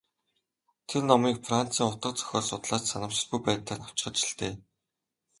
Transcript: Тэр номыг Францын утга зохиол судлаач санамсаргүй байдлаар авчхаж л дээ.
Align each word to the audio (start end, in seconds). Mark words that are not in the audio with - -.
Тэр 0.87 1.01
номыг 1.09 1.37
Францын 1.47 1.87
утга 1.89 2.09
зохиол 2.17 2.45
судлаач 2.49 2.83
санамсаргүй 2.87 3.39
байдлаар 3.45 3.81
авчхаж 3.85 4.17
л 4.29 4.33
дээ. 4.39 4.53